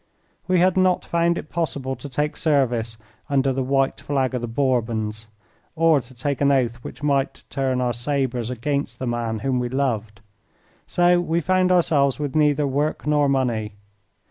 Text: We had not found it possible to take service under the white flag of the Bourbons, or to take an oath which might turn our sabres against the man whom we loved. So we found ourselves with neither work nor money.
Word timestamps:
We 0.47 0.59
had 0.61 0.77
not 0.77 1.05
found 1.05 1.37
it 1.37 1.51
possible 1.51 1.95
to 1.95 2.09
take 2.09 2.35
service 2.35 2.97
under 3.29 3.53
the 3.53 3.61
white 3.61 4.01
flag 4.01 4.33
of 4.33 4.41
the 4.41 4.47
Bourbons, 4.47 5.27
or 5.75 6.01
to 6.01 6.15
take 6.15 6.41
an 6.41 6.51
oath 6.51 6.77
which 6.83 7.03
might 7.03 7.43
turn 7.51 7.79
our 7.79 7.93
sabres 7.93 8.49
against 8.49 8.97
the 8.97 9.05
man 9.05 9.37
whom 9.45 9.59
we 9.59 9.69
loved. 9.69 10.21
So 10.87 11.19
we 11.21 11.39
found 11.39 11.71
ourselves 11.71 12.17
with 12.17 12.35
neither 12.35 12.65
work 12.65 13.05
nor 13.05 13.29
money. 13.29 13.75